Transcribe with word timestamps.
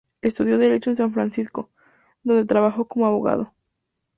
Estudió 0.23 0.57
derecho 0.57 0.89
en 0.89 0.95
San 0.95 1.13
Francisco, 1.13 1.69
donde 2.23 2.45
trabajó 2.47 2.87
como 2.87 3.05
abogado. 3.05 3.53